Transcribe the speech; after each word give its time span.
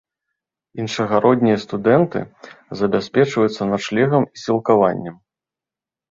Іншагароднія 0.83 1.57
студэнты 1.63 2.21
забяспечваюцца 2.79 3.67
начлегам 3.73 4.25
і 4.39 4.41
сілкаваннем. 4.45 5.15